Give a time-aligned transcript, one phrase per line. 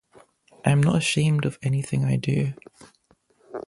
[0.65, 2.53] I'm not ashamed of anything I do.